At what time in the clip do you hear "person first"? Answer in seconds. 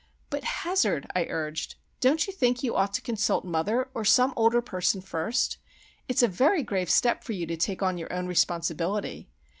4.59-5.59